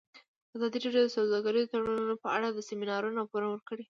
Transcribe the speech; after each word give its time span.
ازادي 0.55 0.77
راډیو 0.83 1.05
د 1.07 1.13
سوداګریز 1.17 1.65
تړونونه 1.71 2.13
په 2.23 2.27
اړه 2.35 2.47
د 2.51 2.59
سیمینارونو 2.69 3.17
راپورونه 3.19 3.51
ورکړي. 3.53 3.85